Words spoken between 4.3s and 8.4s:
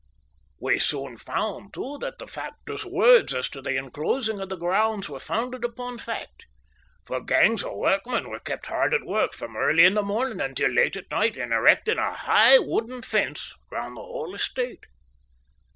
of the grounds were founded upon fact, for gangs of workmen were